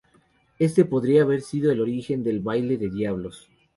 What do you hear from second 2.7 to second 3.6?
de diablos.